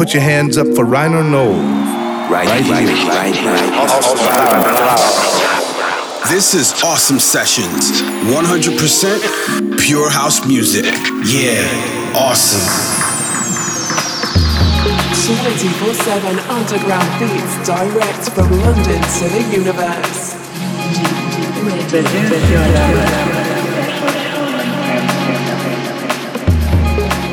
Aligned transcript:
put 0.00 0.14
your 0.14 0.22
hands 0.22 0.56
up 0.56 0.66
for 0.74 0.86
Rhino 0.86 1.22
Knoll. 1.22 1.60
Right, 2.32 2.48
right, 2.48 2.64
right, 2.70 2.88
right, 3.04 3.36
right. 3.44 3.68
This 6.30 6.54
is 6.54 6.72
Awesome 6.82 7.18
Sessions. 7.18 8.00
100% 8.32 9.78
pure 9.78 10.08
house 10.08 10.46
music. 10.48 10.86
Yeah, 11.28 11.68
awesome. 12.16 12.64
24 15.36 15.92
7 15.92 16.38
underground 16.48 17.20
beats 17.20 17.56
direct 17.66 18.30
from 18.32 18.50
London 18.62 19.02
to 19.02 19.28
the 19.28 19.42
universe. 19.52 20.34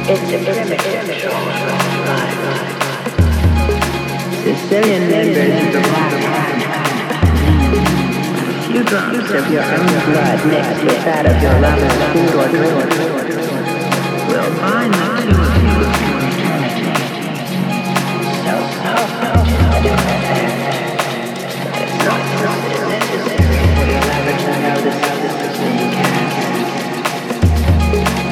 It's 0.09 0.31
a 0.31 0.39
primitive 0.43 1.96
Sicilian 4.43 5.11
members 5.11 5.53
of 5.65 5.73
the 5.73 5.81
of 9.35 9.51
your 9.51 9.63
own 9.63 9.87
blood 10.07 10.39
mixed 10.47 10.83
of 11.25 11.41
your 11.43 11.59
or 12.33 12.47
will 14.27 14.51
you. 14.55 15.83
So. 18.43 18.55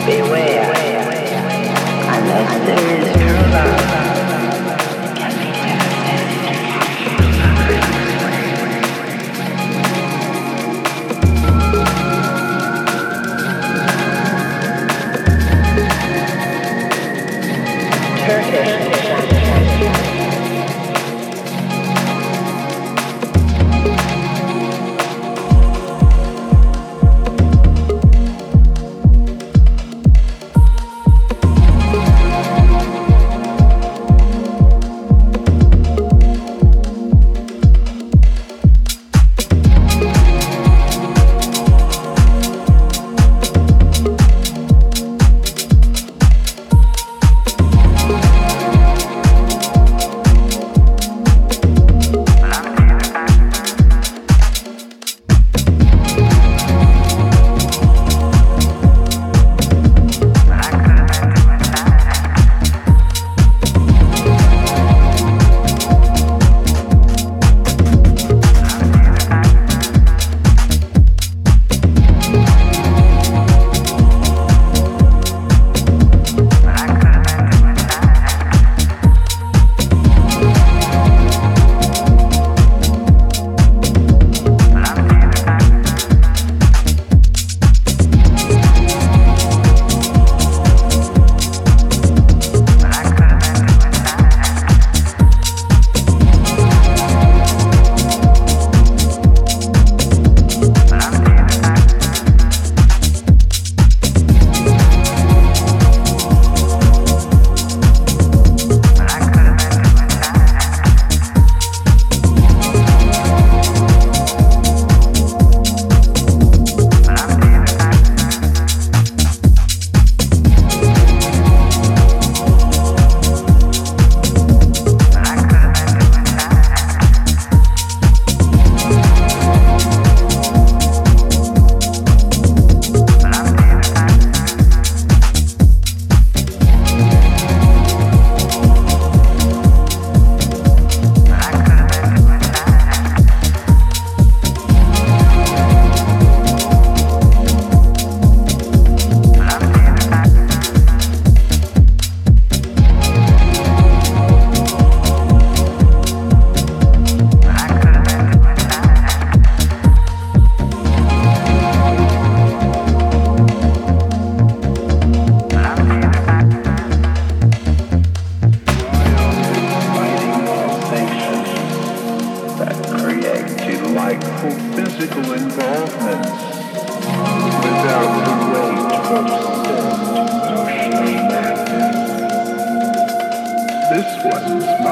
Beware. 0.06 0.76
Unless 2.08 2.52
there 2.68 3.10
is 3.10 3.15
alive. 3.56 4.05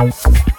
Música 0.00 0.49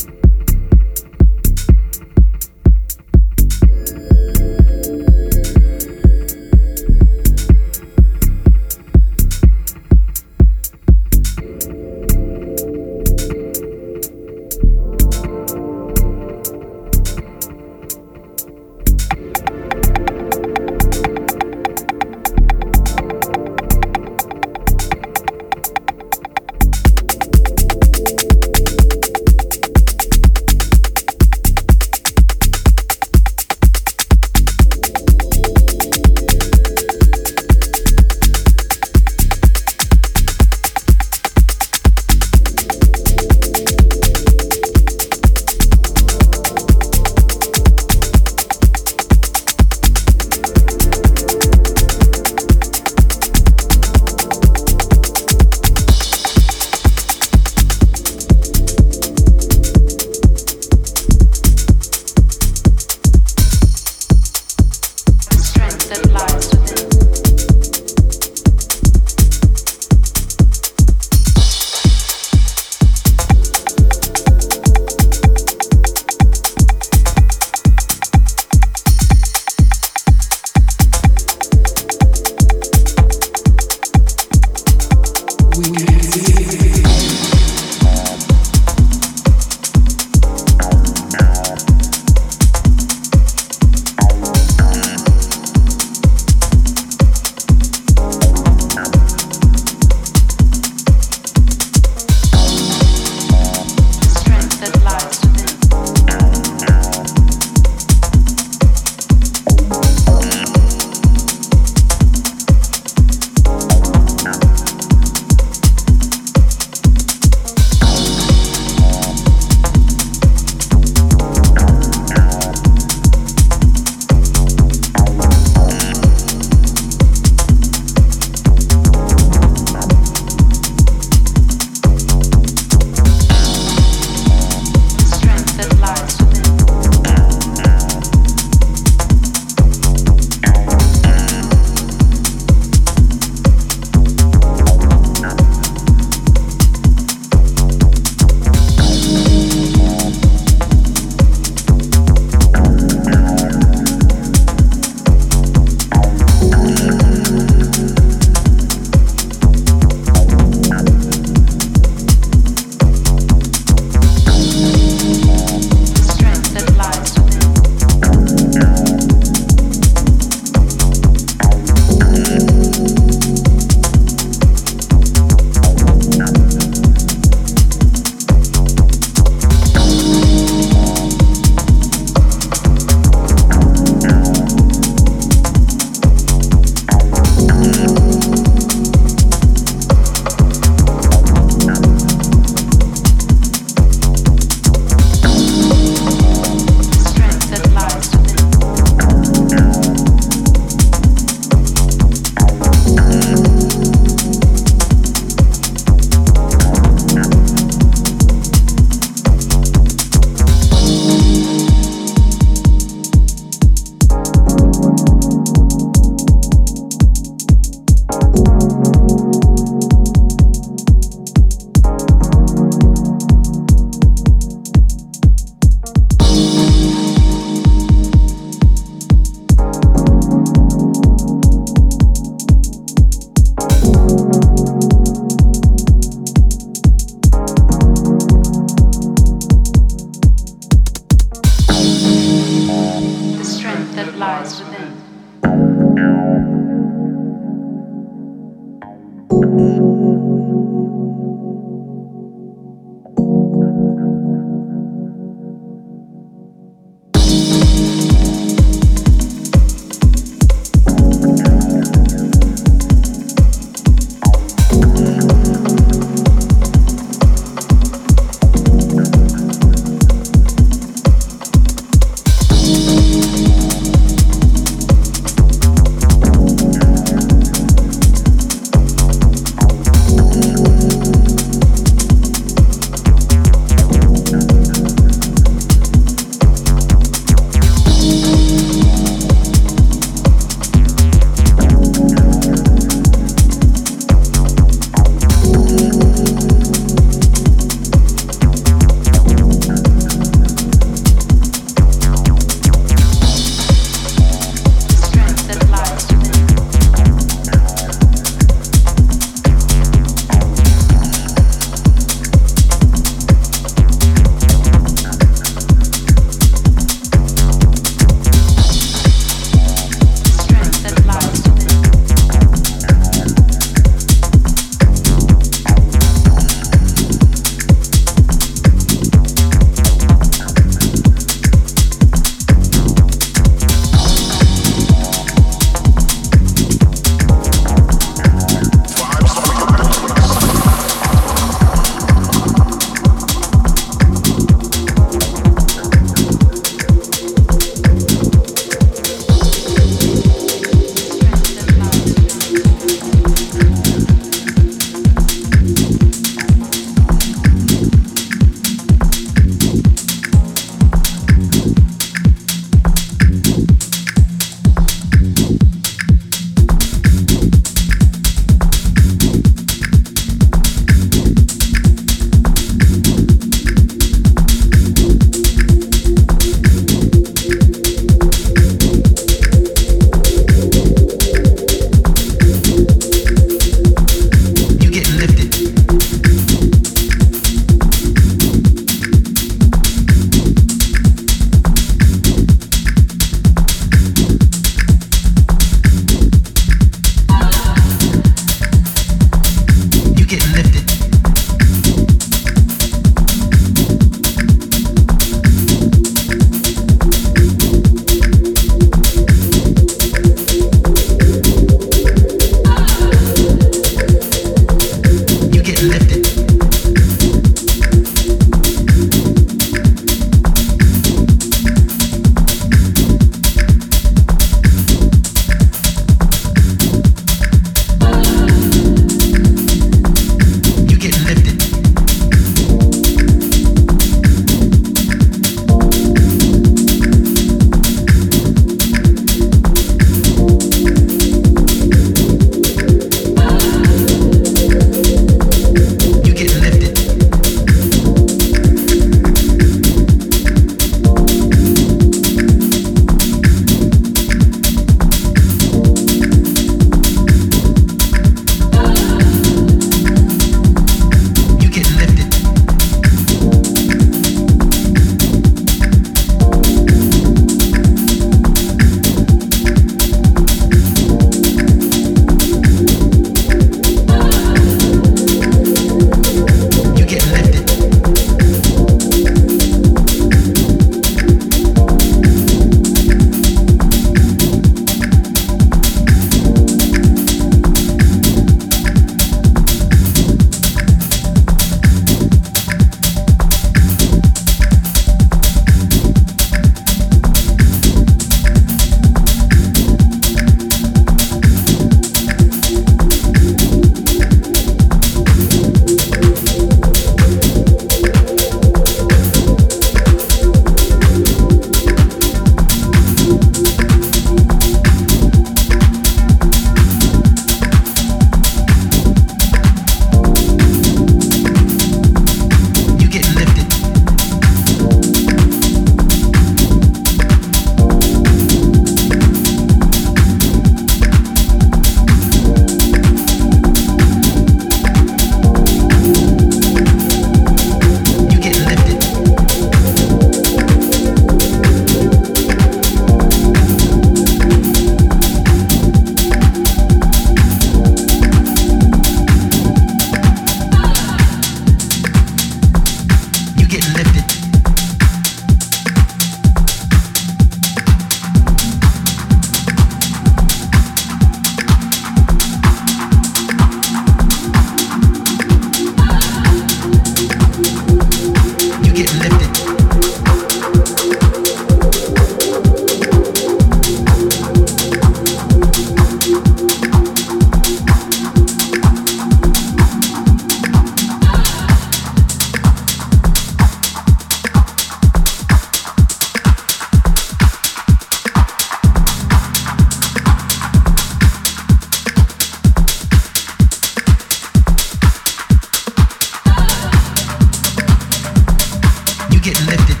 lifted. 599.67 600.00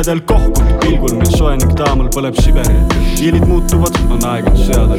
Küünedel 0.00 0.20
kohkunud, 0.26 0.80
pilgul 0.80 1.12
mil 1.12 1.28
soojenik 1.36 1.74
taamal 1.76 2.06
põleb 2.14 2.36
Siberi. 2.40 2.72
hiilid 3.18 3.44
muutuvad, 3.44 3.96
on 4.08 4.22
aeg 4.24 4.46
end 4.48 4.60
seada. 4.64 4.96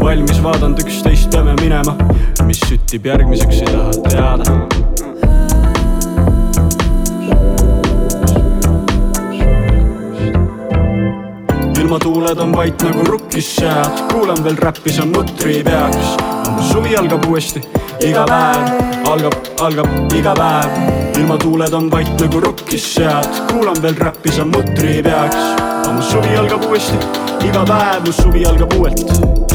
valmis 0.00 0.40
vaadanud 0.42 0.80
üksteist, 0.82 1.30
peame 1.30 1.54
minema, 1.60 1.94
mis 2.48 2.58
süttib 2.66 3.06
järgmiseks, 3.06 3.60
ei 3.62 3.70
taha 3.70 3.92
teada 4.08 4.44
ilmatuuled 11.80 12.38
on 12.38 12.56
vait 12.56 12.82
nagu 12.82 13.06
rukkis 13.06 13.54
sead, 13.60 14.02
kuulan 14.10 14.42
veel 14.44 14.58
räppi, 14.58 14.90
see 14.90 15.06
on 15.06 15.14
mutri 15.14 15.62
peaks. 15.62 16.16
suvi 16.72 16.96
algab 16.96 17.30
uuesti, 17.30 17.62
iga 18.04 18.24
päev 18.24 19.08
algab, 19.10 19.34
algab 19.60 20.14
iga 20.14 20.34
päev. 20.34 20.70
ilmatuuled 21.20 21.72
on 21.74 21.90
vait 21.90 22.20
nagu 22.20 22.40
rukkis 22.40 22.86
sead, 22.94 23.28
kuulan 23.50 23.76
veel 23.82 23.96
räppi, 23.96 24.32
on 24.40 24.48
mutri 24.48 25.02
peaks. 25.02 25.36
ammu 25.88 26.02
suvi 26.02 26.36
algab 26.36 26.64
uuesti, 26.68 26.98
iga 27.44 27.64
päev, 27.64 28.06
mu 28.06 28.12
suvi 28.12 28.44
algab 28.46 28.72
uuelt, 28.78 29.04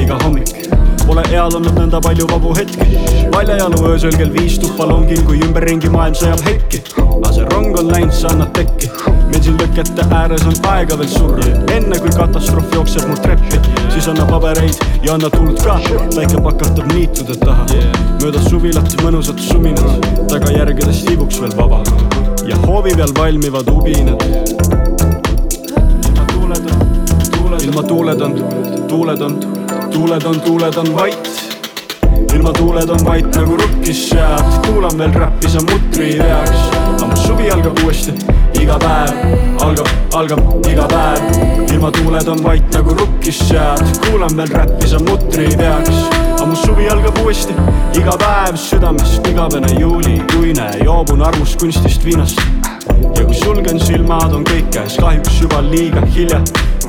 iga 0.01 0.19
hommik 0.23 0.53
Pole 1.05 1.21
eal 1.29 1.53
olnud 1.53 1.75
nõnda 1.77 1.99
palju 2.01 2.25
vabu 2.31 2.55
hetki 2.57 3.05
paljajalu 3.33 3.81
öösel 3.91 4.15
kell 4.17 4.31
viis 4.33 4.57
tuppa 4.61 4.87
longil, 4.89 5.21
kui 5.27 5.41
ümberringi 5.45 5.91
maailm 5.93 6.17
sõjab 6.17 6.45
hetki. 6.47 6.81
aga 6.97 7.33
see 7.33 7.49
rong 7.53 7.77
on 7.79 7.91
läinud, 7.93 8.13
sa 8.13 8.33
annad 8.33 8.53
tekki. 8.57 9.04
Meil 9.35 9.43
siin 9.43 9.57
lõkete 9.59 10.03
ääres 10.15 10.43
on 10.47 10.55
aega 10.71 10.95
veel 10.95 11.09
surra, 11.11 11.45
enne 11.75 11.97
kui 11.99 12.11
katastroof 12.15 12.71
jookseb 12.71 13.07
mu 13.09 13.15
treppi, 13.19 13.59
siis 13.91 14.07
anna 14.07 14.23
pabereid 14.29 14.77
ja 15.03 15.17
anna 15.17 15.27
tuld 15.33 15.59
ka. 15.59 15.75
päike 16.15 16.39
pakatab 16.45 16.93
niitude 16.93 17.35
taha, 17.41 17.65
mööda 18.21 18.39
suvilat 18.47 18.95
mõnusad 19.03 19.41
suminad, 19.43 20.07
tagajärgedest 20.31 21.09
tiibuks 21.09 21.41
veel 21.43 21.55
vaba 21.57 21.81
ja 22.47 22.55
hoovi 22.63 22.95
peal 22.95 23.11
valmivad 23.17 23.67
ubinad 23.73 24.23
ilma 27.65 27.83
tuuled 27.83 28.21
on, 28.21 28.33
tuuled, 28.87 29.21
on, 29.21 29.39
tuuled 29.91 30.25
on, 30.25 30.39
tuuled 30.45 30.77
on, 30.77 30.95
vait. 30.95 31.29
ilma 32.35 32.53
tuuled 32.53 32.89
on 32.89 33.05
vait 33.05 33.35
nagu 33.35 33.57
rukkis 33.57 34.05
sead, 34.11 34.57
kuulan 34.67 34.97
veel 34.97 35.13
räppi, 35.17 35.49
sa 35.49 35.63
mutri 35.65 36.13
ei 36.13 36.19
veaks. 36.19 36.65
ammu 37.01 37.17
suvi 37.25 37.49
algab 37.51 37.83
uuesti, 37.83 38.13
iga 38.61 38.77
päev 38.79 39.63
algab, 39.65 39.87
algab 40.13 40.67
iga 40.69 40.87
päev. 40.87 41.71
ilma 41.73 41.91
tuuled 41.91 42.27
on 42.27 42.43
vait 42.43 42.73
nagu 42.73 42.95
rukkis 42.99 43.39
sead, 43.49 43.83
kuulan 44.05 44.37
veel 44.37 44.51
räppi, 44.53 44.87
sa 44.87 44.99
mutri 44.99 45.45
ei 45.49 45.57
veaks. 45.57 46.05
ammu 46.41 46.55
suvi 46.55 46.89
algab 46.89 47.17
uuesti, 47.23 47.53
iga 47.99 48.17
päev 48.21 48.55
südamest 48.55 49.27
igavene 49.27 49.79
juulikuine, 49.79 50.69
joobun 50.83 51.21
armust 51.21 51.59
kunstist 51.59 52.05
viinast 52.05 52.41
ja 53.17 53.25
kui 53.25 53.35
sulgen 53.35 53.79
silmad, 53.79 54.33
on 54.33 54.43
kõik 54.47 54.69
käes, 54.73 54.97
kahjuks 55.01 55.41
juba 55.41 55.61
liiga 55.69 56.03
hilja. 56.15 56.41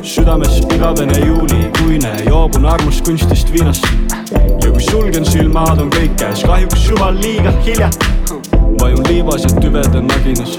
südames 0.07 0.59
igavene 0.75 1.19
juulikuine, 1.27 2.13
joobun 2.29 2.67
armust 2.67 3.05
kunstist 3.05 3.53
viinast. 3.53 3.87
ja 4.63 4.71
kui 4.71 4.83
sulgen 4.91 5.25
silmad, 5.25 5.81
on 5.81 5.91
kõik 5.91 6.17
käes, 6.19 6.43
kahjuks 6.47 6.89
juba 6.91 7.11
liiga 7.11 7.53
hilja. 7.65 7.91
vajun 8.81 9.07
liivas 9.09 9.43
ja 9.43 9.61
tüvede 9.61 10.03
naginas, 10.03 10.59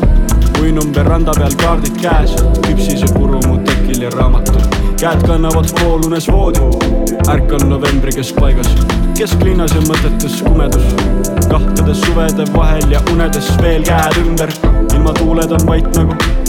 uinun 0.61 0.95
veranda 0.95 1.31
peal 1.37 1.53
kaardid 1.61 1.99
käes, 2.01 2.35
küpsise 2.67 3.09
puru 3.13 3.39
mu 3.47 3.57
tekil 3.67 4.01
ja 4.01 4.09
raamatul. 4.15 4.61
käed 4.97 5.27
kannavad 5.27 5.69
poolunes 5.81 6.27
voodi, 6.31 6.59
ärkan 7.29 7.69
novembri 7.69 8.11
keskpaigas, 8.15 8.71
kesklinnas 9.17 9.75
ja 9.75 9.81
mõtetes 9.89 10.41
kumedus. 10.43 10.95
kahtades 11.49 12.01
suvede 12.01 12.45
vahel 12.53 12.91
ja 12.91 13.01
unedes 13.13 13.53
veel 13.61 13.83
käed 13.83 14.19
ümber, 14.25 14.53
ilma 14.93 15.13
tuuled 15.13 15.51
on 15.51 15.67
vait 15.67 15.95
nagu 15.95 16.46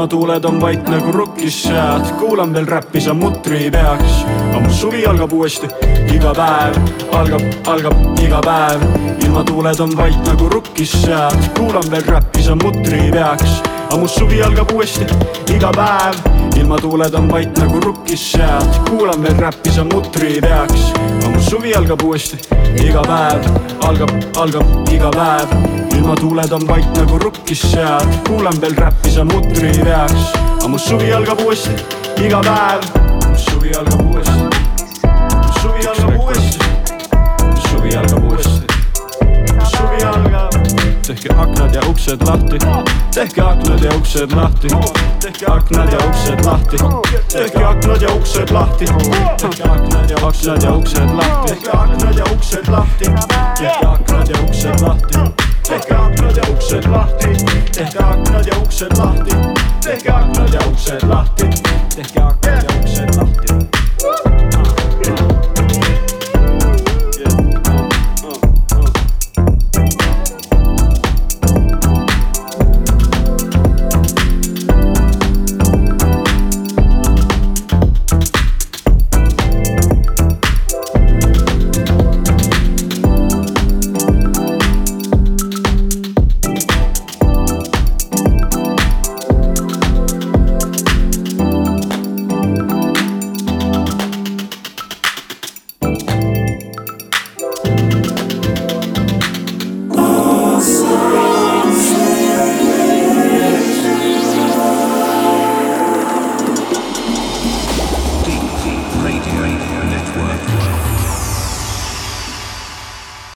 ilmatuuled 0.00 0.44
on 0.44 0.60
vait 0.60 0.86
nagu 0.88 1.12
rukkis 1.12 1.58
sead, 1.66 2.06
kuulan 2.16 2.54
veel 2.54 2.64
räppi, 2.66 3.00
sa 3.04 3.12
mutri 3.14 3.58
ei 3.66 3.70
peaks. 3.70 4.22
aga 4.48 4.60
mu 4.64 4.72
suvi 4.72 5.04
algab 5.06 5.32
uuesti, 5.32 5.68
iga 6.14 6.32
päev 6.32 6.80
algab, 7.12 7.44
algab 7.68 8.22
iga 8.24 8.40
päev. 8.40 8.80
ilmatuuled 9.26 9.80
on 9.80 9.96
vait 9.96 10.24
nagu 10.24 10.48
rukkis 10.48 10.96
sead, 11.04 11.36
kuulan 11.58 11.84
veel 11.90 12.08
räppi, 12.08 12.42
sa 12.42 12.56
mutri 12.56 13.04
ei 13.04 13.12
peaks. 13.12 13.60
aga 13.90 14.00
mu 14.00 14.08
suvi 14.08 14.40
algab 14.42 14.72
uuesti, 14.72 15.04
iga 15.52 15.68
päev. 15.76 16.39
Ilmatuuled 16.56 17.14
on 17.14 17.28
vait 17.30 17.58
nagu 17.58 17.80
rukkis 17.80 18.32
sead, 18.32 18.78
kuulan 18.88 19.22
veel 19.22 19.36
räppi, 19.38 19.70
sa 19.70 19.84
mutri 19.84 20.26
ei 20.34 20.40
peaks. 20.40 20.92
aga 20.94 21.28
mu 21.28 21.40
suvi 21.42 21.74
algab 21.74 22.02
uuesti, 22.02 22.38
iga 22.84 23.02
päev 23.02 23.48
algab, 23.88 24.12
algab 24.36 24.92
iga 24.92 25.10
päev. 25.10 25.48
ilmatuuled 25.96 26.52
on 26.52 26.68
vait 26.68 26.92
nagu 26.98 27.18
rukkis 27.18 27.62
sead, 27.72 28.06
kuulan 28.28 28.60
veel 28.60 28.76
räppi, 28.76 29.10
sa 29.10 29.24
mutri 29.24 29.68
ei 29.68 29.84
peaks. 29.84 30.32
aga 30.58 30.68
mu 30.68 30.78
suvi 30.78 31.12
algab 31.12 31.40
uuesti, 31.46 31.74
iga 32.24 32.40
päev. 32.40 32.80
mu 33.28 33.36
suvi 33.38 33.74
algab 33.78 34.06
uuesti, 34.06 34.40
mu 35.34 35.52
suvi 35.62 35.86
algab 35.86 36.09
tehke 41.10 41.34
aknad 41.36 41.74
ja 41.74 41.80
uksed 41.90 42.22
lahti, 42.26 42.58
tehke 43.14 43.42
aknad 43.42 43.82
ja 43.84 43.90
uksed 43.96 44.32
lahti, 44.32 44.68
tehke 45.20 45.46
aknad 45.46 45.92
ja 45.92 45.98
uksed 46.08 46.44
lahti, 46.44 46.76
tehke 47.32 47.64
aknad 47.64 48.02
ja 48.02 48.14
uksed 48.14 48.50
lahti, 48.50 48.84
tehke 49.38 49.68
aknad 49.68 50.10
ja 50.10 50.16
aknad 50.16 50.62
ja 50.62 50.72
uksed 50.72 51.08
lahti, 51.10 51.46
tehke 51.46 51.70
aknad 51.70 52.18
ja 52.18 52.24
uksed 52.34 52.68
lahti, 52.68 53.06
tehke 53.58 53.86
aknad 53.86 54.28
ja 54.28 54.42
uksed 54.42 54.80
lahti, 54.80 55.18
tehke 55.68 55.94
aknad 55.94 56.36
ja 56.36 56.44
uksed 56.52 56.86
lahti, 56.86 57.28
tehke 57.72 58.04
aknad 58.04 58.46
ja 58.46 58.58
uksed 58.62 58.98
lahti, 58.98 59.36
tehke 59.84 60.12
aknad 60.12 60.54
ja 60.54 60.60
uksed 60.72 61.02
lahti, 61.08 61.44
tehke 61.96 62.20
aknad. 62.20 62.79